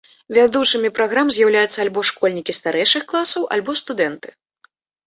Вядучымі 0.35 0.89
праграм 0.97 1.27
з'яўляюцца 1.35 1.77
альбо 1.85 2.05
школьнікі 2.11 2.59
старэйшых 2.61 3.03
класаў, 3.13 3.41
альбо 3.59 3.71
студэнты. 3.85 4.29